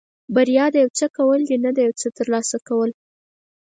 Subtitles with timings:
[0.35, 2.91] بریا د یو څه کول دي نه د یو څه ترلاسه کول.